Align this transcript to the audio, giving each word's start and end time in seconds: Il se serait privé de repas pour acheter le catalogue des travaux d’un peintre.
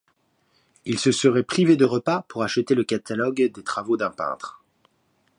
Il 0.85 0.97
se 0.97 1.11
serait 1.11 1.43
privé 1.43 1.75
de 1.75 1.85
repas 1.85 2.23
pour 2.27 2.41
acheter 2.41 2.73
le 2.73 2.83
catalogue 2.83 3.35
des 3.53 3.63
travaux 3.63 3.97
d’un 3.97 4.09
peintre. 4.09 4.63